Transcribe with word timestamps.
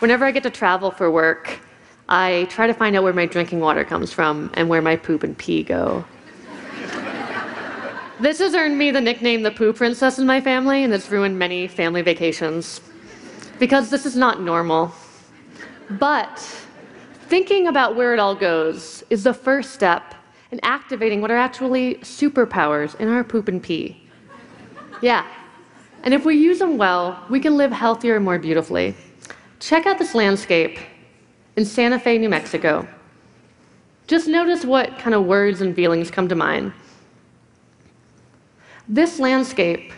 Whenever 0.00 0.24
I 0.24 0.30
get 0.30 0.42
to 0.44 0.50
travel 0.50 0.90
for 0.90 1.10
work, 1.10 1.58
I 2.08 2.46
try 2.48 2.66
to 2.66 2.72
find 2.72 2.96
out 2.96 3.02
where 3.02 3.12
my 3.12 3.26
drinking 3.26 3.60
water 3.60 3.84
comes 3.84 4.10
from 4.10 4.50
and 4.54 4.66
where 4.66 4.80
my 4.80 4.96
poop 4.96 5.22
and 5.22 5.36
pee 5.36 5.62
go. 5.62 6.06
this 8.18 8.38
has 8.38 8.54
earned 8.54 8.78
me 8.78 8.90
the 8.90 9.00
nickname 9.00 9.42
the 9.42 9.50
poo 9.50 9.74
princess 9.74 10.18
in 10.18 10.26
my 10.26 10.40
family, 10.40 10.84
and 10.84 10.94
it's 10.94 11.10
ruined 11.10 11.38
many 11.38 11.68
family 11.68 12.00
vacations. 12.00 12.80
Because 13.58 13.90
this 13.90 14.06
is 14.06 14.16
not 14.16 14.40
normal. 14.40 14.90
But 15.90 16.38
thinking 17.28 17.66
about 17.66 17.94
where 17.94 18.14
it 18.14 18.18
all 18.18 18.34
goes 18.34 19.04
is 19.10 19.22
the 19.24 19.34
first 19.34 19.72
step 19.74 20.14
in 20.50 20.60
activating 20.62 21.20
what 21.20 21.30
are 21.30 21.36
actually 21.36 21.96
superpowers 21.96 22.98
in 22.98 23.08
our 23.08 23.22
poop 23.22 23.48
and 23.48 23.62
pee. 23.62 24.02
Yeah. 25.02 25.26
And 26.04 26.14
if 26.14 26.24
we 26.24 26.36
use 26.36 26.58
them 26.58 26.78
well, 26.78 27.22
we 27.28 27.38
can 27.38 27.58
live 27.58 27.70
healthier 27.70 28.16
and 28.16 28.24
more 28.24 28.38
beautifully. 28.38 28.94
Check 29.60 29.86
out 29.86 29.98
this 29.98 30.14
landscape 30.14 30.78
in 31.56 31.64
Santa 31.64 31.98
Fe, 31.98 32.18
New 32.18 32.30
Mexico. 32.30 32.88
Just 34.06 34.26
notice 34.26 34.64
what 34.64 34.98
kind 34.98 35.14
of 35.14 35.26
words 35.26 35.60
and 35.60 35.76
feelings 35.76 36.10
come 36.10 36.28
to 36.28 36.34
mind. 36.34 36.72
This 38.88 39.20
landscape 39.20 39.92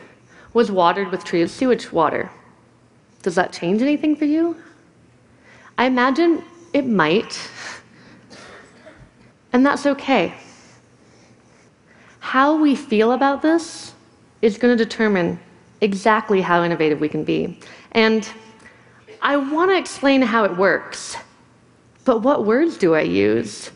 was 0.52 0.70
watered 0.70 1.10
with 1.10 1.24
treated 1.24 1.48
sewage 1.48 1.90
water. 1.92 2.30
Does 3.22 3.36
that 3.36 3.52
change 3.52 3.80
anything 3.80 4.16
for 4.16 4.24
you? 4.24 4.56
I 5.78 5.86
imagine 5.86 6.44
it 6.72 6.86
might. 6.86 7.40
And 9.54 9.66
that's 9.66 9.84
okay. 9.84 10.32
How 12.20 12.56
we 12.56 12.74
feel 12.74 13.12
about 13.12 13.42
this 13.42 13.92
is 14.40 14.56
going 14.56 14.74
to 14.74 14.82
determine 14.82 15.38
exactly 15.82 16.40
how 16.40 16.64
innovative 16.64 17.00
we 17.00 17.08
can 17.10 17.22
be. 17.22 17.60
And 17.90 18.26
I 19.24 19.36
want 19.36 19.70
to 19.70 19.78
explain 19.78 20.20
how 20.20 20.42
it 20.42 20.56
works, 20.56 21.16
but 22.04 22.22
what 22.22 22.44
words 22.44 22.76
do 22.76 22.94
I 22.96 23.02
use? 23.02 23.70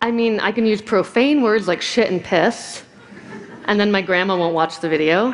I 0.00 0.10
mean, 0.10 0.40
I 0.40 0.50
can 0.50 0.66
use 0.66 0.82
profane 0.82 1.42
words 1.42 1.68
like 1.68 1.80
shit 1.80 2.10
and 2.10 2.22
piss, 2.22 2.82
and 3.66 3.78
then 3.78 3.92
my 3.92 4.02
grandma 4.02 4.36
won't 4.36 4.52
watch 4.52 4.80
the 4.80 4.88
video. 4.88 5.32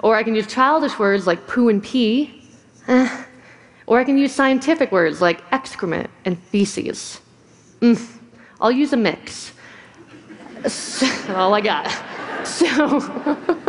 Or 0.00 0.16
I 0.16 0.24
can 0.24 0.34
use 0.34 0.48
childish 0.48 0.98
words 0.98 1.28
like 1.28 1.46
poo 1.46 1.68
and 1.68 1.80
pee. 1.80 2.42
Eh. 2.88 3.24
Or 3.86 4.00
I 4.00 4.04
can 4.04 4.18
use 4.18 4.34
scientific 4.34 4.90
words 4.90 5.20
like 5.20 5.44
excrement 5.52 6.10
and 6.24 6.36
feces. 6.36 7.20
Mm. 7.80 8.04
I'll 8.60 8.72
use 8.72 8.92
a 8.92 8.96
mix. 8.96 9.52
all 11.28 11.54
I 11.54 11.60
got. 11.60 11.86
So, 12.42 12.98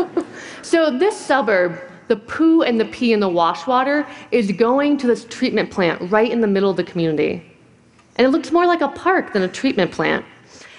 so 0.62 0.98
this 0.98 1.16
suburb 1.16 1.91
the 2.12 2.18
poo 2.18 2.62
and 2.62 2.78
the 2.78 2.84
pee 2.84 3.14
in 3.14 3.22
the 3.22 3.30
wash 3.30 3.66
water 3.66 4.06
is 4.32 4.52
going 4.52 4.98
to 4.98 5.08
this 5.08 5.24
treatment 5.24 5.72
plant 5.72 6.12
right 6.12 6.30
in 6.30 6.42
the 6.42 6.48
middle 6.56 6.70
of 6.70 6.76
the 6.76 6.84
community. 6.84 7.42
And 8.18 8.28
it 8.28 8.32
looks 8.32 8.52
more 8.52 8.66
like 8.66 8.82
a 8.82 8.90
park 8.90 9.32
than 9.32 9.44
a 9.44 9.48
treatment 9.48 9.94
plant. 9.94 10.26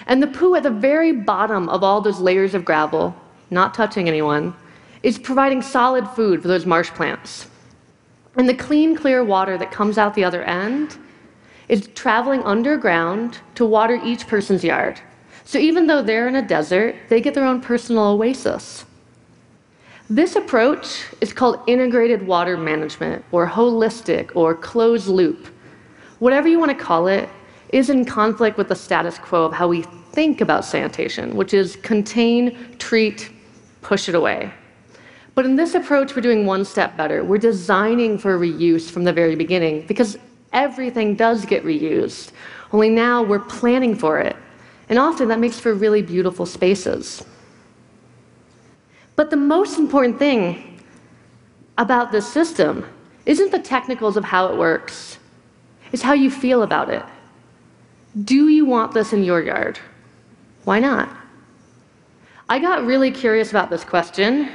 And 0.05 0.21
the 0.21 0.27
poo 0.27 0.53
at 0.53 0.61
the 0.61 0.69
very 0.69 1.11
bottom 1.11 1.69
of 1.69 1.83
all 1.83 2.01
those 2.01 2.19
layers 2.19 2.53
of 2.53 2.63
gravel, 2.63 3.15
not 3.49 3.73
touching 3.73 4.07
anyone, 4.07 4.53
is 5.01 5.17
providing 5.17 5.63
solid 5.63 6.07
food 6.09 6.39
for 6.39 6.49
those 6.49 6.67
marsh 6.67 6.91
plants. 6.91 7.47
And 8.35 8.47
the 8.47 8.53
clean, 8.53 8.95
clear 8.95 9.23
water 9.23 9.57
that 9.57 9.71
comes 9.71 9.97
out 9.97 10.13
the 10.13 10.23
other 10.23 10.43
end 10.43 10.99
is 11.67 11.87
traveling 11.95 12.43
underground 12.43 13.39
to 13.55 13.65
water 13.65 13.99
each 14.03 14.27
person's 14.27 14.63
yard. 14.63 15.01
So 15.45 15.57
even 15.57 15.87
though 15.87 16.03
they're 16.03 16.27
in 16.27 16.35
a 16.35 16.47
desert, 16.47 16.95
they 17.09 17.21
get 17.21 17.33
their 17.33 17.45
own 17.45 17.59
personal 17.59 18.03
oasis. 18.03 18.85
This 20.09 20.35
approach 20.35 21.05
is 21.21 21.31
called 21.31 21.61
integrated 21.65 22.27
water 22.27 22.57
management, 22.57 23.23
or 23.31 23.47
holistic, 23.47 24.31
or 24.35 24.53
closed 24.53 25.07
loop. 25.07 25.47
Whatever 26.19 26.49
you 26.49 26.59
want 26.59 26.77
to 26.77 26.83
call 26.83 27.07
it, 27.07 27.29
is 27.69 27.89
in 27.89 28.05
conflict 28.05 28.57
with 28.57 28.67
the 28.67 28.75
status 28.75 29.17
quo 29.17 29.45
of 29.45 29.53
how 29.53 29.67
we 29.67 29.81
think 30.11 30.41
about 30.41 30.63
sanitation, 30.63 31.35
which 31.35 31.53
is 31.55 31.75
contain, 31.77 32.77
treat, 32.77 33.31
push 33.81 34.07
it 34.07 34.13
away. 34.13 34.51
But 35.33 35.45
in 35.45 35.55
this 35.55 35.73
approach, 35.73 36.15
we're 36.15 36.21
doing 36.21 36.45
one 36.45 36.65
step 36.65 36.95
better. 36.95 37.23
We're 37.23 37.39
designing 37.39 38.19
for 38.19 38.37
reuse 38.37 38.91
from 38.91 39.03
the 39.05 39.13
very 39.13 39.35
beginning 39.35 39.87
because 39.87 40.19
everything 40.51 41.15
does 41.15 41.45
get 41.45 41.63
reused. 41.63 42.31
Only 42.71 42.89
now 42.89 43.23
we're 43.23 43.39
planning 43.39 43.95
for 43.95 44.19
it. 44.19 44.35
And 44.89 44.99
often 44.99 45.27
that 45.29 45.39
makes 45.39 45.59
for 45.59 45.73
really 45.73 46.03
beautiful 46.03 46.45
spaces. 46.45 47.25
But 49.15 49.29
the 49.29 49.37
most 49.37 49.77
important 49.77 50.17
thing 50.17 50.81
about 51.77 52.11
this 52.11 52.31
system 52.31 52.85
isn't 53.25 53.51
the 53.51 53.59
technicals 53.59 54.17
of 54.17 54.23
how 54.23 54.47
it 54.47 54.57
works, 54.57 55.17
it's 55.91 56.01
how 56.01 56.13
you 56.13 56.31
feel 56.31 56.63
about 56.63 56.89
it. 56.89 57.03
Do 58.23 58.49
you 58.49 58.65
want 58.65 58.93
this 58.93 59.13
in 59.13 59.23
your 59.23 59.41
yard? 59.41 59.79
Why 60.65 60.79
not? 60.79 61.09
I 62.49 62.59
got 62.59 62.85
really 62.85 63.11
curious 63.11 63.51
about 63.51 63.69
this 63.69 63.83
question. 63.83 64.49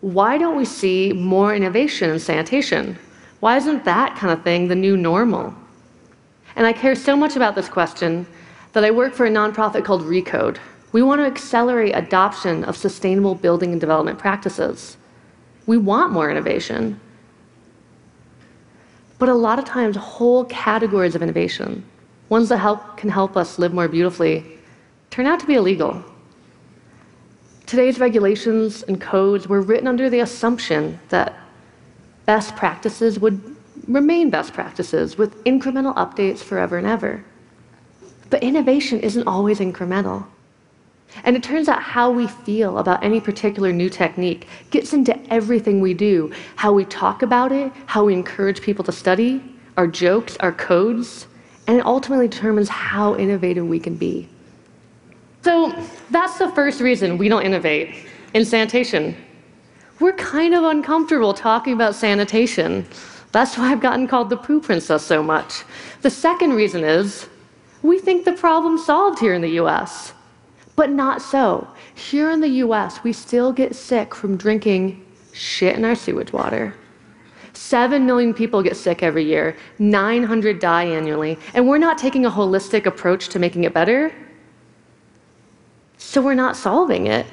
Why 0.00 0.36
don't 0.36 0.56
we 0.56 0.64
see 0.64 1.12
more 1.12 1.54
innovation 1.54 2.10
in 2.10 2.18
sanitation? 2.18 2.98
Why 3.40 3.56
isn't 3.56 3.84
that 3.84 4.16
kind 4.16 4.32
of 4.32 4.42
thing 4.42 4.68
the 4.68 4.74
new 4.74 4.96
normal? 4.96 5.54
And 6.56 6.66
I 6.66 6.72
care 6.72 6.94
so 6.94 7.16
much 7.16 7.36
about 7.36 7.54
this 7.54 7.68
question 7.68 8.26
that 8.72 8.84
I 8.84 8.90
work 8.90 9.14
for 9.14 9.26
a 9.26 9.30
nonprofit 9.30 9.84
called 9.84 10.02
Recode. 10.02 10.58
We 10.92 11.02
want 11.02 11.20
to 11.20 11.26
accelerate 11.26 11.94
adoption 11.94 12.64
of 12.64 12.76
sustainable 12.76 13.34
building 13.34 13.72
and 13.72 13.80
development 13.80 14.18
practices. 14.18 14.98
We 15.66 15.78
want 15.78 16.12
more 16.12 16.30
innovation. 16.30 17.00
But 19.18 19.30
a 19.30 19.34
lot 19.34 19.58
of 19.58 19.64
times, 19.64 19.96
whole 19.96 20.44
categories 20.46 21.14
of 21.14 21.22
innovation, 21.22 21.84
ones 22.28 22.48
that 22.50 22.58
help, 22.58 22.96
can 22.96 23.08
help 23.08 23.36
us 23.36 23.58
live 23.58 23.72
more 23.72 23.88
beautifully, 23.88 24.58
turn 25.10 25.26
out 25.26 25.40
to 25.40 25.46
be 25.46 25.54
illegal. 25.54 26.04
Today's 27.66 27.98
regulations 27.98 28.82
and 28.82 29.00
codes 29.00 29.48
were 29.48 29.62
written 29.62 29.86
under 29.86 30.10
the 30.10 30.20
assumption 30.20 30.98
that 31.08 31.38
best 32.26 32.54
practices 32.56 33.18
would 33.18 33.56
remain 33.88 34.28
best 34.28 34.52
practices 34.52 35.16
with 35.16 35.42
incremental 35.44 35.94
updates 35.94 36.40
forever 36.40 36.76
and 36.76 36.86
ever. 36.86 37.24
But 38.28 38.42
innovation 38.42 39.00
isn't 39.00 39.26
always 39.26 39.58
incremental. 39.58 40.26
And 41.24 41.36
it 41.36 41.42
turns 41.42 41.68
out 41.68 41.82
how 41.82 42.10
we 42.10 42.26
feel 42.26 42.78
about 42.78 43.02
any 43.02 43.20
particular 43.20 43.72
new 43.72 43.88
technique 43.88 44.48
gets 44.70 44.92
into 44.92 45.18
everything 45.32 45.80
we 45.80 45.94
do 45.94 46.32
how 46.56 46.72
we 46.72 46.84
talk 46.84 47.22
about 47.22 47.52
it, 47.52 47.72
how 47.86 48.04
we 48.04 48.14
encourage 48.14 48.62
people 48.62 48.84
to 48.84 48.92
study, 48.92 49.42
our 49.76 49.86
jokes, 49.86 50.36
our 50.40 50.52
codes, 50.52 51.26
and 51.66 51.78
it 51.78 51.86
ultimately 51.86 52.28
determines 52.28 52.68
how 52.68 53.16
innovative 53.16 53.66
we 53.66 53.78
can 53.78 53.96
be. 53.96 54.28
So 55.42 55.72
that's 56.10 56.38
the 56.38 56.50
first 56.50 56.80
reason 56.80 57.18
we 57.18 57.28
don't 57.28 57.42
innovate 57.42 57.94
in 58.34 58.44
sanitation. 58.44 59.16
We're 60.00 60.12
kind 60.14 60.54
of 60.54 60.64
uncomfortable 60.64 61.34
talking 61.34 61.72
about 61.72 61.94
sanitation. 61.94 62.86
That's 63.32 63.56
why 63.56 63.72
I've 63.72 63.80
gotten 63.80 64.06
called 64.06 64.30
the 64.30 64.36
poo 64.36 64.60
princess 64.60 65.04
so 65.04 65.22
much. 65.22 65.64
The 66.02 66.10
second 66.10 66.54
reason 66.54 66.84
is 66.84 67.28
we 67.82 67.98
think 67.98 68.24
the 68.24 68.32
problem's 68.32 68.84
solved 68.84 69.18
here 69.18 69.34
in 69.34 69.42
the 69.42 69.60
US. 69.60 70.12
But 70.74 70.90
not 70.90 71.20
so. 71.20 71.68
Here 71.94 72.30
in 72.30 72.40
the 72.40 72.48
US, 72.64 73.04
we 73.04 73.12
still 73.12 73.52
get 73.52 73.74
sick 73.74 74.14
from 74.14 74.36
drinking 74.36 75.04
shit 75.32 75.76
in 75.76 75.84
our 75.84 75.94
sewage 75.94 76.32
water. 76.32 76.74
Seven 77.52 78.06
million 78.06 78.32
people 78.32 78.62
get 78.62 78.76
sick 78.76 79.02
every 79.02 79.24
year, 79.24 79.56
900 79.78 80.58
die 80.58 80.84
annually, 80.84 81.38
and 81.54 81.68
we're 81.68 81.78
not 81.78 81.98
taking 81.98 82.24
a 82.24 82.30
holistic 82.30 82.86
approach 82.86 83.28
to 83.28 83.38
making 83.38 83.64
it 83.64 83.74
better. 83.74 84.12
So 85.98 86.22
we're 86.22 86.34
not 86.34 86.56
solving 86.56 87.06
it. 87.06 87.26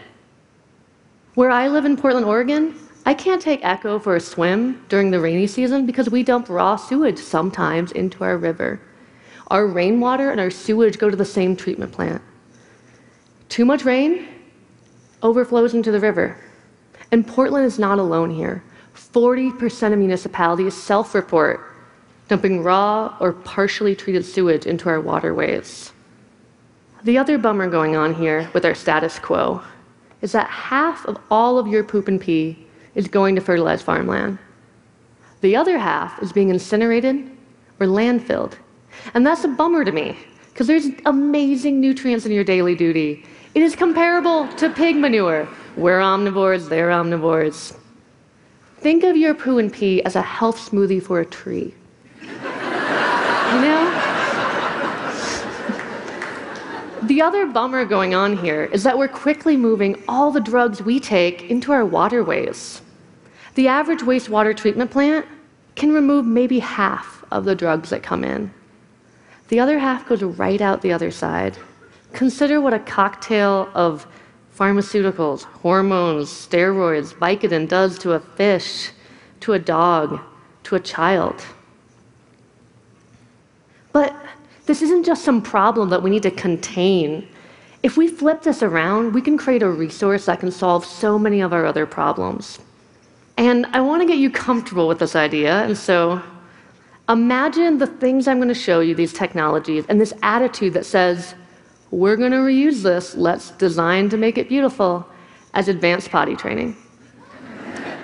Where 1.36 1.50
I 1.50 1.70
live 1.70 1.86
in 1.86 1.96
Portland, 1.96 2.26
Oregon, 2.26 2.76
I 3.06 3.14
can't 3.14 3.42
take 3.42 3.64
Echo 3.64 3.98
for 3.98 4.16
a 4.18 4.20
swim 4.20 4.86
during 4.90 5.10
the 5.10 5.20
rainy 5.20 5.48
season 5.48 5.86
because 5.86 6.10
we 6.10 6.22
dump 6.22 6.50
raw 6.50 6.76
sewage 6.76 7.18
sometimes 7.18 7.92
into 7.94 8.24
our 8.24 8.38
river. 8.38 8.82
Our 9.48 9.66
rainwater 9.66 10.32
and 10.32 10.40
our 10.40 10.52
sewage 10.52 11.00
go 11.00 11.10
to 11.10 11.16
the 11.16 11.26
same 11.26 11.56
treatment 11.56 11.92
plant. 11.92 12.22
Too 13.50 13.66
much 13.66 13.84
rain 13.84 14.28
overflows 15.22 15.74
into 15.74 15.92
the 15.92 16.00
river. 16.00 16.38
And 17.12 17.28
Portland 17.28 17.66
is 17.66 17.80
not 17.80 18.00
alone 18.00 18.30
here. 18.30 18.64
40% 18.96 19.94
of 19.94 20.00
municipalities 20.00 20.76
self 20.76 21.16
report 21.16 21.66
dumping 22.28 22.62
raw 22.62 23.18
or 23.20 23.34
partially 23.34 23.96
treated 23.96 24.24
sewage 24.24 24.68
into 24.68 24.88
our 24.88 25.02
waterways. 25.02 25.92
The 27.04 27.18
other 27.18 27.40
bummer 27.40 27.68
going 27.68 27.96
on 27.96 28.14
here 28.14 28.50
with 28.54 28.66
our 28.66 28.76
status 28.76 29.18
quo 29.18 29.62
is 30.22 30.32
that 30.34 30.48
half 30.48 31.06
of 31.08 31.18
all 31.32 31.58
of 31.58 31.68
your 31.68 31.84
poop 31.84 32.08
and 32.08 32.22
pee 32.22 32.68
is 32.94 33.08
going 33.08 33.34
to 33.34 33.42
fertilized 33.42 33.84
farmland. 33.84 34.38
The 35.42 35.56
other 35.56 35.80
half 35.80 36.22
is 36.22 36.32
being 36.32 36.50
incinerated 36.50 37.32
or 37.80 37.88
landfilled. 37.88 38.54
And 39.14 39.26
that's 39.26 39.44
a 39.44 39.48
bummer 39.48 39.84
to 39.84 39.92
me 39.92 40.18
because 40.60 40.68
there's 40.68 40.90
amazing 41.06 41.80
nutrients 41.80 42.26
in 42.26 42.34
your 42.34 42.44
daily 42.44 42.76
duty 42.76 43.24
it 43.56 43.64
is 43.64 43.78
comparable 43.78 44.46
to 44.58 44.70
pig 44.70 44.98
manure. 44.98 45.48
We're 45.78 46.00
omnivores, 46.00 46.68
they're 46.68 46.90
omnivores. 46.90 47.78
Think 48.80 49.06
of 49.06 49.16
your 49.16 49.34
poo 49.34 49.58
and 49.58 49.72
pee 49.72 50.04
as 50.04 50.18
a 50.18 50.22
health 50.22 50.58
smoothie 50.70 51.02
for 51.02 51.22
a 51.22 51.26
tree. 51.26 51.74
You 52.22 52.28
know? 53.62 53.86
The 57.04 57.22
other 57.22 57.46
bummer 57.48 57.86
going 57.86 58.14
on 58.14 58.36
here 58.36 58.66
is 58.66 58.84
that 58.84 58.98
we're 58.98 59.08
quickly 59.08 59.56
moving 59.56 60.04
all 60.10 60.30
the 60.30 60.42
drugs 60.42 60.84
we 60.84 61.00
take 61.00 61.50
into 61.50 61.72
our 61.72 61.86
waterways. 61.86 62.82
The 63.56 63.70
average 63.70 64.02
wastewater 64.02 64.56
treatment 64.56 64.92
plant 64.92 65.26
can 65.76 65.94
remove 65.94 66.26
maybe 66.26 66.60
half 66.60 67.24
of 67.32 67.46
the 67.46 67.56
drugs 67.56 67.90
that 67.92 68.04
come 68.04 68.26
in. 68.26 68.54
The 69.50 69.60
other 69.60 69.80
half 69.80 70.08
goes 70.08 70.24
right 70.24 70.62
out 70.62 70.82
the 70.82 70.94
other 70.94 71.12
side. 71.12 71.58
Consider 72.14 72.62
what 72.62 72.74
a 72.74 72.80
cocktail 72.80 73.70
of 73.74 74.08
pharmaceuticals, 74.56 75.44
hormones, 75.44 76.30
steroids, 76.30 77.14
Vicodin 77.14 77.68
does 77.68 77.98
to 78.00 78.14
a 78.14 78.20
fish, 78.20 78.92
to 79.42 79.54
a 79.54 79.60
dog, 79.60 80.20
to 80.64 80.76
a 80.76 80.80
child. 80.80 81.44
But 83.92 84.16
this 84.66 84.82
isn't 84.84 85.04
just 85.04 85.24
some 85.24 85.42
problem 85.42 85.90
that 85.90 86.04
we 86.04 86.10
need 86.12 86.24
to 86.24 86.32
contain. 86.32 87.28
If 87.82 87.98
we 87.98 88.08
flip 88.08 88.44
this 88.44 88.62
around, 88.62 89.14
we 89.14 89.22
can 89.22 89.38
create 89.38 89.64
a 89.64 89.70
resource 89.70 90.26
that 90.26 90.42
can 90.42 90.52
solve 90.52 90.86
so 90.86 91.18
many 91.18 91.42
of 91.42 91.54
our 91.54 91.66
other 91.66 91.86
problems. 91.86 92.60
And 93.38 93.66
I 93.68 93.82
want 93.82 94.02
to 94.02 94.08
get 94.08 94.18
you 94.18 94.30
comfortable 94.30 94.88
with 94.88 95.00
this 95.00 95.16
idea, 95.16 95.64
and 95.64 95.76
so 95.76 96.22
imagine 97.10 97.80
the 97.80 97.88
things 97.88 98.28
I'm 98.28 98.38
going 98.38 98.50
to 98.50 98.54
show 98.54 98.80
you, 98.80 98.94
these 98.94 99.14
technologies, 99.14 99.86
and 99.90 100.00
this 100.00 100.14
attitude 100.22 100.74
that 100.74 100.86
says, 100.86 101.34
we're 101.92 102.16
going 102.16 102.32
to 102.32 102.38
reuse 102.38 102.84
this, 102.84 103.16
let's 103.16 103.50
design 103.52 104.10
to 104.10 104.18
make 104.18 104.38
it 104.38 104.48
beautiful, 104.48 105.06
as 105.56 105.68
advanced 105.68 106.12
potty 106.12 106.36
training. 106.36 106.78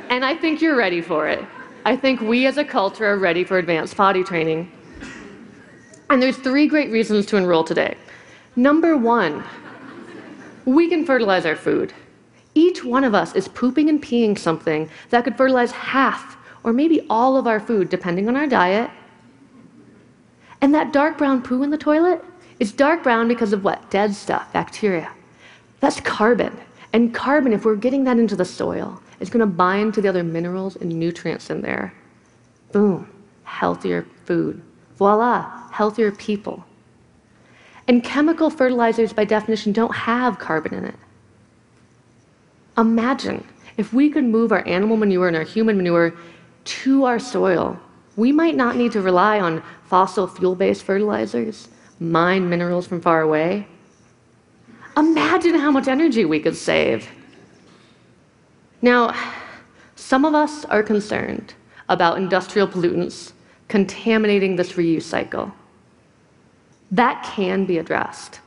and 0.10 0.25
I 0.25 0.36
think 0.36 0.62
you're 0.62 0.75
ready 0.75 1.02
for 1.02 1.28
it. 1.28 1.46
I 1.86 1.96
think 1.96 2.19
we 2.19 2.48
as 2.48 2.57
a 2.57 2.66
culture 2.66 3.06
are 3.06 3.19
ready 3.19 3.44
for 3.44 3.60
advanced 3.60 3.96
potty 3.96 4.24
training. 4.24 4.72
And 6.10 6.22
there's 6.22 6.38
three 6.38 6.68
great 6.68 6.92
reasons 6.92 7.28
to 7.28 7.38
enroll 7.38 7.63
today. 7.63 7.96
Number 8.56 8.98
one, 8.98 9.44
we 10.66 10.90
can 10.90 11.06
fertilize 11.06 11.46
our 11.46 11.56
food. 11.56 11.94
Each 12.56 12.84
one 12.84 13.04
of 13.04 13.13
us 13.13 13.36
is 13.36 13.48
pooping 13.48 13.90
and 13.90 14.02
peeing 14.02 14.38
something 14.38 14.90
that 15.12 15.25
could 15.25 15.38
fertilize 15.38 15.72
half 15.72 16.38
or 16.66 16.74
maybe 16.74 17.06
all 17.12 17.38
of 17.38 17.46
our 17.46 17.60
food, 17.60 17.90
depending 17.90 18.28
on 18.28 18.36
our 18.36 18.48
diet. 18.48 18.90
And 20.62 20.74
that 20.74 20.92
dark 20.92 21.16
brown 21.16 21.44
poo 21.44 21.62
in 21.62 21.70
the 21.70 21.78
toilet 21.78 22.26
is 22.60 22.72
dark 22.72 23.04
brown 23.04 23.28
because 23.28 23.54
of 23.54 23.64
what? 23.64 23.92
Dead 23.92 24.16
stuff, 24.16 24.52
bacteria. 24.52 25.12
That's 25.80 26.02
carbon. 26.02 26.58
And 26.92 27.14
carbon, 27.14 27.54
if 27.54 27.66
we're 27.66 27.76
getting 27.76 28.04
that 28.06 28.18
into 28.18 28.36
the 28.36 28.46
soil, 28.46 29.00
is 29.20 29.30
going 29.30 29.42
to 29.42 29.46
bind 29.46 29.94
to 29.94 30.02
the 30.02 30.10
other 30.10 30.24
minerals 30.24 30.76
and 30.76 30.90
nutrients 30.90 31.52
in 31.52 31.62
there. 31.62 31.94
Boom, 32.72 33.08
healthier 33.44 34.08
food. 34.26 34.60
Voila, 34.96 35.70
healthier 35.72 36.12
people. 36.12 36.66
And 37.88 38.04
chemical 38.04 38.50
fertilizers, 38.50 39.14
by 39.14 39.26
definition, 39.26 39.72
don't 39.72 39.94
have 39.94 40.40
carbon 40.40 40.74
in 40.74 40.86
it. 40.86 40.96
Imagine 42.76 43.46
if 43.78 43.94
we 43.94 44.10
could 44.10 44.24
move 44.24 44.52
our 44.52 44.68
animal 44.68 44.98
manure 44.98 45.28
and 45.28 45.38
our 45.38 45.44
human 45.44 45.78
manure 45.78 46.16
to 46.66 47.06
our 47.06 47.20
soil. 47.20 47.80
We 48.16 48.32
might 48.32 48.56
not 48.56 48.76
need 48.76 48.92
to 48.94 49.02
rely 49.02 49.40
on 49.40 49.64
fossil 49.86 50.28
fuel 50.28 50.56
based 50.56 50.84
fertilizers, 50.84 51.70
mine 52.00 52.50
minerals 52.50 52.88
from 52.88 53.02
far 53.02 53.22
away. 53.22 53.68
Imagine 54.98 55.56
how 55.56 55.72
much 55.72 55.88
energy 55.88 56.26
we 56.26 56.40
could 56.40 56.56
save. 56.56 57.08
Now, 58.82 59.14
some 59.96 60.26
of 60.26 60.34
us 60.34 60.66
are 60.66 60.84
concerned 60.84 61.54
about 61.90 62.18
industrial 62.18 62.68
pollutants 62.68 63.34
contaminating 63.68 64.56
this 64.56 64.74
reuse 64.74 65.04
cycle. 65.04 65.52
That 66.92 67.24
can 67.24 67.66
be 67.66 67.78
addressed. 67.78 68.40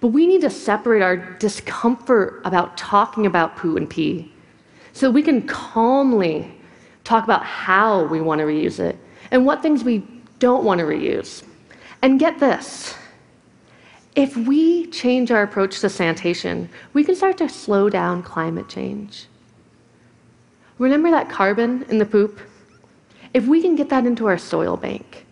But 0.00 0.08
we 0.08 0.26
need 0.26 0.40
to 0.42 0.50
separate 0.50 1.02
our 1.02 1.16
discomfort 1.16 2.42
about 2.44 2.76
talking 2.76 3.26
about 3.26 3.56
poo 3.56 3.76
and 3.76 3.88
pee 3.88 4.32
so 4.92 5.10
we 5.10 5.22
can 5.22 5.46
calmly 5.46 6.50
talk 7.04 7.24
about 7.24 7.44
how 7.44 8.04
we 8.04 8.20
want 8.20 8.40
to 8.40 8.46
reuse 8.46 8.80
it 8.80 8.98
and 9.30 9.46
what 9.46 9.62
things 9.62 9.84
we 9.84 10.06
don't 10.38 10.64
want 10.64 10.78
to 10.80 10.84
reuse. 10.84 11.44
And 12.02 12.18
get 12.18 12.38
this 12.40 12.96
if 14.14 14.36
we 14.36 14.86
change 14.86 15.30
our 15.30 15.42
approach 15.42 15.80
to 15.80 15.88
sanitation, 15.88 16.68
we 16.92 17.02
can 17.02 17.16
start 17.16 17.36
to 17.38 17.48
slow 17.48 17.90
down 17.90 18.22
climate 18.22 18.68
change. 18.68 19.26
Remember 20.78 21.10
that 21.10 21.28
carbon 21.28 21.84
in 21.88 21.98
the 21.98 22.06
poop? 22.06 22.40
If 23.32 23.46
we 23.46 23.60
can 23.60 23.74
get 23.74 23.88
that 23.88 24.06
into 24.06 24.26
our 24.26 24.38
soil 24.38 24.76
bank, 24.76 25.26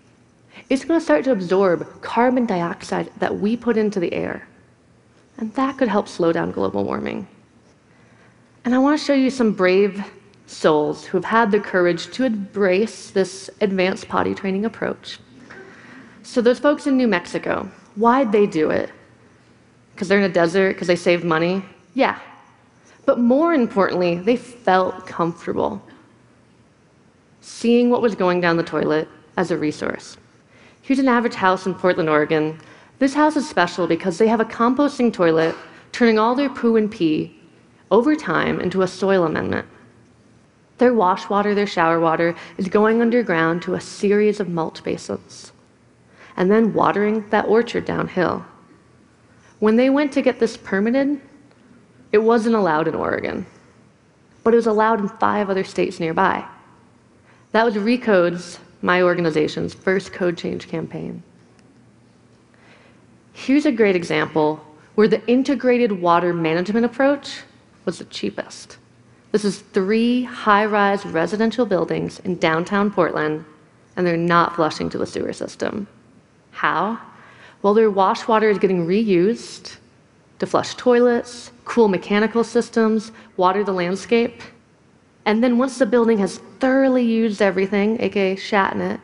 it's 0.69 0.84
going 0.84 0.98
to 0.98 1.04
start 1.04 1.24
to 1.24 1.32
absorb 1.32 2.02
carbon 2.02 2.46
dioxide 2.46 3.10
that 3.19 3.38
we 3.38 3.56
put 3.56 3.76
into 3.76 4.00
the 4.00 4.12
air. 4.12 4.48
And 5.38 5.52
that 5.54 5.78
could 5.78 5.88
help 5.88 6.08
slow 6.08 6.32
down 6.32 6.50
global 6.50 6.84
warming. 6.84 7.28
And 8.64 8.74
I 8.74 8.78
want 8.78 8.98
to 8.98 9.04
show 9.04 9.14
you 9.14 9.30
some 9.30 9.52
brave 9.52 10.04
souls 10.46 11.04
who 11.04 11.16
have 11.16 11.24
had 11.24 11.50
the 11.50 11.60
courage 11.60 12.10
to 12.12 12.24
embrace 12.24 13.10
this 13.10 13.50
advanced 13.60 14.08
potty 14.08 14.34
training 14.34 14.64
approach. 14.64 15.18
So, 16.22 16.40
those 16.40 16.58
folks 16.58 16.86
in 16.86 16.96
New 16.96 17.08
Mexico, 17.08 17.70
why'd 17.96 18.32
they 18.32 18.46
do 18.46 18.70
it? 18.70 18.90
Because 19.92 20.08
they're 20.08 20.18
in 20.18 20.30
a 20.30 20.32
desert, 20.32 20.74
because 20.74 20.88
they 20.88 20.96
saved 20.96 21.24
money? 21.24 21.64
Yeah. 21.94 22.18
But 23.04 23.18
more 23.18 23.52
importantly, 23.54 24.16
they 24.16 24.36
felt 24.36 25.06
comfortable 25.06 25.82
seeing 27.40 27.90
what 27.90 28.00
was 28.00 28.14
going 28.14 28.40
down 28.40 28.56
the 28.56 28.62
toilet 28.62 29.08
as 29.36 29.50
a 29.50 29.58
resource. 29.58 30.16
Here's 30.82 31.00
an 31.00 31.08
average 31.08 31.34
house 31.34 31.66
in 31.66 31.74
Portland, 31.74 32.08
Oregon. 32.08 32.58
This 32.98 33.14
house 33.14 33.36
is 33.36 33.48
special 33.48 33.86
because 33.86 34.18
they 34.18 34.28
have 34.28 34.40
a 34.40 34.44
composting 34.44 35.12
toilet, 35.12 35.54
turning 35.90 36.18
all 36.18 36.34
their 36.34 36.48
poo 36.48 36.76
and 36.76 36.90
pee 36.90 37.36
over 37.90 38.14
time 38.14 38.60
into 38.60 38.82
a 38.82 38.88
soil 38.88 39.24
amendment. 39.24 39.66
Their 40.82 40.93
wash 40.93 41.29
water, 41.29 41.55
their 41.55 41.69
shower 41.69 42.00
water, 42.00 42.34
is 42.58 42.67
going 42.67 43.00
underground 43.00 43.62
to 43.62 43.75
a 43.75 43.81
series 43.81 44.40
of 44.40 44.49
mulch 44.49 44.82
basins 44.82 45.52
and 46.37 46.50
then 46.50 46.75
watering 46.75 47.25
that 47.31 47.46
orchard 47.46 47.84
downhill. 47.84 48.44
When 49.60 49.77
they 49.77 49.91
went 49.91 50.10
to 50.15 50.22
get 50.22 50.41
this 50.41 50.56
permitted, 50.56 51.20
it 52.10 52.19
wasn't 52.19 52.56
allowed 52.56 52.89
in 52.89 52.96
Oregon, 52.96 53.46
but 54.43 54.55
it 54.55 54.56
was 54.56 54.67
allowed 54.67 54.98
in 54.98 55.08
five 55.08 55.48
other 55.48 55.62
states 55.62 56.01
nearby. 56.01 56.44
That 57.53 57.65
was 57.65 57.79
Recode's 57.79 58.58
my 58.81 59.03
organization's 59.03 59.74
first 59.74 60.12
code 60.12 60.36
change 60.36 60.67
campaign. 60.67 61.22
Here's 63.32 63.67
a 63.67 63.70
great 63.70 63.94
example 63.94 64.60
where 64.96 65.06
the 65.06 65.24
integrated 65.29 65.93
water 65.93 66.34
management 66.34 66.84
approach 66.84 67.43
was 67.84 67.98
the 67.98 68.05
cheapest. 68.06 68.79
This 69.32 69.46
is 69.46 69.60
three 69.60 70.24
high 70.24 70.67
rise 70.67 71.06
residential 71.06 71.65
buildings 71.65 72.20
in 72.20 72.36
downtown 72.36 72.91
Portland, 72.91 73.46
and 73.96 74.06
they're 74.06 74.17
not 74.17 74.55
flushing 74.55 74.91
to 74.91 74.98
the 74.98 75.06
sewer 75.06 75.32
system. 75.32 75.89
How? 76.51 77.01
Well, 77.62 77.72
their 77.72 77.91
wash 77.91 78.29
water 78.29 78.51
is 78.51 78.58
getting 78.58 78.86
reused 78.86 79.77
to 80.39 80.46
flush 80.46 80.74
toilets, 80.74 81.51
cool 81.65 81.89
mechanical 81.89 82.44
systems, 82.44 83.10
water 83.39 83.65
the 83.65 83.72
landscape. 83.72 84.43
And 85.24 85.43
then 85.43 85.56
once 85.56 85.79
the 85.79 85.86
building 85.86 86.19
has 86.19 86.39
thoroughly 86.60 87.05
used 87.05 87.41
everything, 87.41 88.03
aka 88.03 88.36
shat 88.36 88.74
in 88.74 88.82
it, 88.82 89.01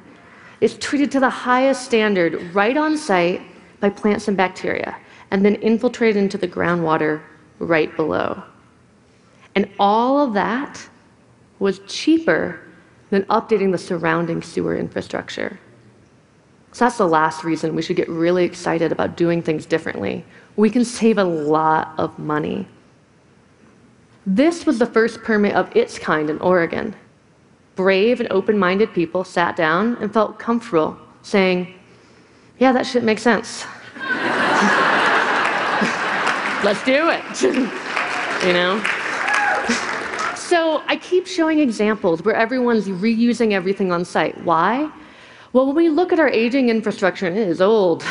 it's 0.60 0.76
treated 0.76 1.10
to 1.12 1.20
the 1.20 1.30
highest 1.30 1.84
standard 1.84 2.54
right 2.54 2.76
on 2.76 2.98
site 2.98 3.40
by 3.80 3.88
plants 3.88 4.28
and 4.28 4.36
bacteria, 4.36 4.94
and 5.30 5.42
then 5.42 5.54
infiltrated 5.56 6.22
into 6.22 6.36
the 6.36 6.48
groundwater 6.48 7.22
right 7.60 7.94
below. 7.96 8.42
And 9.58 9.68
all 9.80 10.24
of 10.24 10.34
that 10.34 10.88
was 11.58 11.80
cheaper 11.88 12.60
than 13.10 13.24
updating 13.24 13.72
the 13.72 13.78
surrounding 13.78 14.40
sewer 14.40 14.76
infrastructure. 14.76 15.58
So 16.70 16.84
that's 16.84 16.96
the 16.96 17.08
last 17.08 17.42
reason 17.42 17.74
we 17.74 17.82
should 17.82 17.96
get 17.96 18.08
really 18.08 18.44
excited 18.44 18.92
about 18.92 19.16
doing 19.16 19.42
things 19.42 19.66
differently. 19.66 20.24
We 20.54 20.70
can 20.70 20.84
save 20.84 21.18
a 21.18 21.24
lot 21.24 21.92
of 21.98 22.16
money. 22.20 22.68
This 24.24 24.64
was 24.64 24.78
the 24.78 24.86
first 24.86 25.24
permit 25.24 25.56
of 25.56 25.74
its 25.76 25.98
kind 25.98 26.30
in 26.30 26.38
Oregon. 26.38 26.94
Brave 27.74 28.20
and 28.20 28.30
open 28.30 28.56
minded 28.56 28.94
people 28.94 29.24
sat 29.24 29.56
down 29.56 29.96
and 29.96 30.14
felt 30.14 30.38
comfortable 30.38 30.96
saying, 31.22 31.74
Yeah, 32.60 32.70
that 32.70 32.86
shit 32.86 33.02
makes 33.02 33.22
sense. 33.22 33.66
Let's 36.62 36.84
do 36.84 37.10
it. 37.10 37.42
you 38.46 38.52
know? 38.52 38.80
So 40.48 40.82
I 40.86 40.96
keep 40.96 41.26
showing 41.26 41.58
examples 41.58 42.22
where 42.22 42.34
everyone's 42.34 42.88
reusing 42.88 43.52
everything 43.52 43.92
on 43.92 44.02
site. 44.02 44.34
Why? 44.44 44.90
Well, 45.52 45.66
when 45.66 45.76
we 45.76 45.90
look 45.90 46.10
at 46.10 46.18
our 46.18 46.30
aging 46.30 46.70
infrastructure, 46.70 47.26
and 47.26 47.36
it 47.36 47.46
is 47.46 47.60
old, 47.60 48.02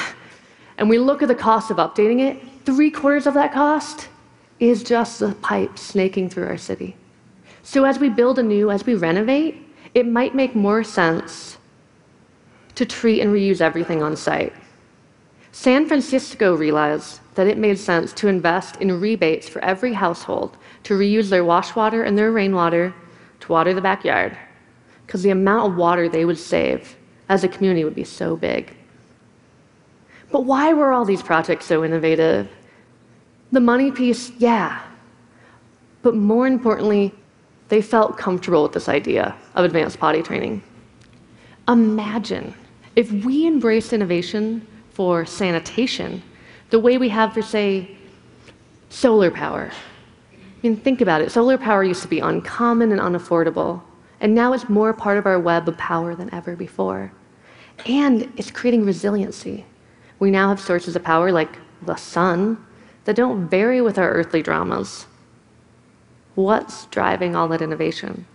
and 0.77 0.87
we 0.87 0.99
look 0.99 1.23
at 1.23 1.29
the 1.29 1.35
cost 1.49 1.71
of 1.71 1.77
updating 1.77 2.19
it, 2.19 2.39
three 2.63 2.91
quarters 2.91 3.25
of 3.25 3.33
that 3.33 3.51
cost 3.51 4.09
is 4.59 4.83
just 4.83 5.17
the 5.17 5.33
pipe 5.41 5.79
snaking 5.79 6.29
through 6.29 6.45
our 6.45 6.57
city. 6.57 6.95
So 7.63 7.85
as 7.85 7.97
we 7.97 8.07
build 8.07 8.37
anew, 8.37 8.69
as 8.69 8.85
we 8.85 8.93
renovate, 8.93 9.55
it 9.95 10.05
might 10.05 10.35
make 10.35 10.55
more 10.55 10.83
sense 10.83 11.57
to 12.75 12.85
treat 12.85 13.19
and 13.21 13.33
reuse 13.33 13.61
everything 13.61 14.03
on 14.03 14.15
site. 14.15 14.53
San 15.51 15.87
Francisco 15.87 16.55
realized 16.55 17.19
that 17.37 17.47
it 17.47 17.57
made 17.57 17.79
sense 17.79 18.11
to 18.13 18.27
invest 18.27 18.75
in 18.81 18.99
rebates 18.99 19.47
for 19.47 19.63
every 19.63 19.93
household 19.93 20.57
to 20.83 20.95
reuse 20.95 21.29
their 21.29 21.45
wash 21.45 21.75
water 21.75 22.03
and 22.03 22.17
their 22.17 22.31
rainwater 22.31 22.93
to 23.39 23.51
water 23.51 23.73
the 23.73 23.81
backyard, 23.81 24.37
because 25.05 25.23
the 25.23 25.29
amount 25.29 25.71
of 25.71 25.77
water 25.77 26.09
they 26.09 26.25
would 26.25 26.37
save 26.37 26.97
as 27.29 27.43
a 27.43 27.47
community 27.47 27.83
would 27.83 27.95
be 27.95 28.03
so 28.03 28.35
big. 28.35 28.75
But 30.31 30.41
why 30.41 30.73
were 30.73 30.91
all 30.91 31.05
these 31.05 31.23
projects 31.23 31.65
so 31.65 31.85
innovative? 31.85 32.49
The 33.51 33.61
money 33.61 33.91
piece, 33.91 34.31
yeah. 34.31 34.81
But 36.01 36.15
more 36.15 36.47
importantly, 36.47 37.13
they 37.69 37.81
felt 37.81 38.17
comfortable 38.17 38.63
with 38.63 38.73
this 38.73 38.89
idea 38.89 39.35
of 39.55 39.63
advanced 39.63 39.99
potty 39.99 40.21
training. 40.21 40.63
Imagine 41.67 42.53
if 42.95 43.11
we 43.11 43.45
embraced 43.45 43.93
innovation 43.93 44.65
for 44.91 45.25
sanitation 45.25 46.23
the 46.69 46.79
way 46.79 46.97
we 46.97 47.09
have 47.09 47.33
for, 47.33 47.41
say, 47.41 47.95
solar 48.89 49.31
power. 49.31 49.71
I 50.33 50.37
mean, 50.63 50.75
think 50.75 51.01
about 51.01 51.21
it. 51.21 51.31
Solar 51.31 51.57
power 51.57 51.83
used 51.83 52.01
to 52.01 52.07
be 52.07 52.19
uncommon 52.19 52.91
and 52.91 53.01
unaffordable, 53.01 53.81
and 54.19 54.33
now 54.33 54.53
it's 54.53 54.67
more 54.69 54.93
part 54.93 55.17
of 55.17 55.25
our 55.25 55.39
web 55.39 55.67
of 55.67 55.77
power 55.77 56.15
than 56.15 56.33
ever 56.33 56.55
before. 56.55 57.11
And 57.85 58.31
it's 58.37 58.51
creating 58.51 58.85
resiliency. 58.85 59.65
We 60.19 60.31
now 60.31 60.49
have 60.49 60.59
sources 60.59 60.95
of 60.95 61.03
power 61.03 61.31
like 61.31 61.59
the 61.83 61.95
sun 61.95 62.65
that 63.05 63.15
don't 63.15 63.47
vary 63.47 63.81
with 63.81 63.97
our 63.97 64.09
earthly 64.09 64.41
dramas. 64.41 65.05
What's 66.35 66.85
driving 66.87 67.35
all 67.35 67.47
that 67.49 67.61
innovation? 67.61 68.25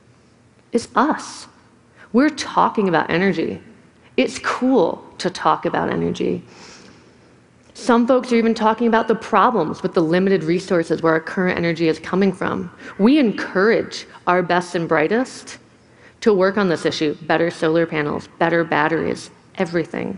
It's 0.73 0.89
us. 0.95 1.49
We're 2.13 2.31
talking 2.31 2.89
about 2.89 3.11
energy. 3.11 3.61
It's 4.17 4.39
cool 4.39 5.05
to 5.19 5.31
talk 5.31 5.65
about 5.65 5.91
energy. 5.91 6.45
Some 7.83 8.07
folks 8.07 8.31
are 8.31 8.37
even 8.37 8.55
talking 8.55 8.87
about 8.87 9.09
the 9.09 9.17
problems 9.17 9.83
with 9.83 9.93
the 9.93 10.03
limited 10.03 10.45
resources 10.45 11.03
where 11.03 11.15
our 11.15 11.21
current 11.21 11.59
energy 11.59 11.89
is 11.89 11.99
coming 11.99 12.33
from. 12.33 12.71
We 12.97 13.19
encourage 13.19 14.07
our 14.29 14.41
best 14.41 14.77
and 14.77 14.89
brightest 14.89 15.59
to 16.21 16.33
work 16.33 16.57
on 16.57 16.69
this 16.69 16.87
issue 16.87 17.17
better 17.23 17.51
solar 17.51 17.85
panels, 17.85 18.29
better 18.39 18.63
batteries, 18.63 19.31
everything. 19.57 20.17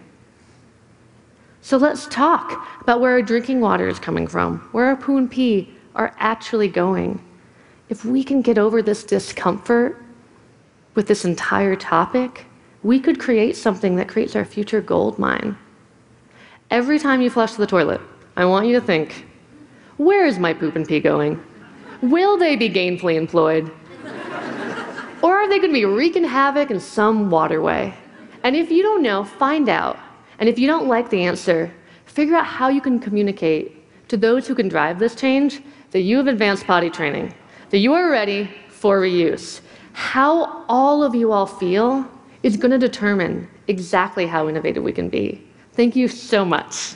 So 1.62 1.78
let's 1.78 2.06
talk 2.08 2.68
about 2.82 3.00
where 3.00 3.12
our 3.12 3.22
drinking 3.22 3.62
water 3.62 3.88
is 3.88 3.98
coming 3.98 4.26
from, 4.26 4.58
where 4.72 4.84
our 4.84 4.96
poo 4.96 5.16
and 5.16 5.30
pee 5.30 5.74
are 5.94 6.14
actually 6.18 6.68
going. 6.68 7.24
If 7.88 8.04
we 8.04 8.22
can 8.22 8.42
get 8.42 8.58
over 8.58 8.82
this 8.82 9.04
discomfort 9.04 10.04
with 10.94 11.06
this 11.06 11.24
entire 11.24 11.76
topic, 11.76 12.44
we 12.82 13.00
could 13.00 13.18
create 13.18 13.56
something 13.56 13.96
that 13.96 14.08
creates 14.08 14.36
our 14.36 14.44
future 14.44 14.82
gold 14.82 15.18
mine. 15.18 15.56
Every 16.74 16.98
time 16.98 17.22
you 17.22 17.30
flush 17.30 17.52
the 17.54 17.68
toilet, 17.68 18.00
I 18.36 18.44
want 18.46 18.66
you 18.66 18.72
to 18.72 18.84
think 18.84 19.26
where 19.96 20.26
is 20.26 20.40
my 20.40 20.52
poop 20.52 20.74
and 20.74 20.84
pee 20.84 20.98
going? 20.98 21.40
Will 22.02 22.36
they 22.36 22.56
be 22.56 22.68
gainfully 22.68 23.14
employed? 23.14 23.70
or 25.22 25.36
are 25.36 25.48
they 25.48 25.58
going 25.58 25.70
to 25.70 25.80
be 25.80 25.84
wreaking 25.84 26.24
havoc 26.24 26.72
in 26.72 26.80
some 26.80 27.30
waterway? 27.30 27.94
And 28.42 28.56
if 28.56 28.72
you 28.72 28.82
don't 28.82 29.04
know, 29.04 29.22
find 29.22 29.68
out. 29.68 30.00
And 30.40 30.48
if 30.48 30.58
you 30.58 30.66
don't 30.66 30.88
like 30.88 31.10
the 31.10 31.22
answer, 31.22 31.72
figure 32.06 32.34
out 32.34 32.44
how 32.44 32.70
you 32.70 32.80
can 32.80 32.98
communicate 32.98 33.80
to 34.08 34.16
those 34.16 34.48
who 34.48 34.56
can 34.56 34.68
drive 34.68 34.98
this 34.98 35.14
change 35.14 35.62
that 35.92 36.00
you 36.00 36.16
have 36.16 36.26
advanced 36.26 36.66
potty 36.66 36.90
training, 36.90 37.32
that 37.70 37.78
you 37.78 37.92
are 37.92 38.10
ready 38.10 38.50
for 38.68 39.00
reuse. 39.00 39.60
How 39.92 40.64
all 40.68 41.04
of 41.04 41.14
you 41.14 41.30
all 41.30 41.46
feel 41.46 42.04
is 42.42 42.56
going 42.56 42.72
to 42.72 42.78
determine 42.78 43.46
exactly 43.68 44.26
how 44.26 44.48
innovative 44.48 44.82
we 44.82 44.92
can 44.92 45.08
be. 45.08 45.40
Thank 45.76 45.96
you 45.96 46.06
so 46.08 46.44
much. 46.44 46.94